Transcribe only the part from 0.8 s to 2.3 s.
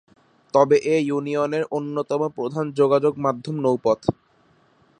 এ ইউনিয়নের অন্যতম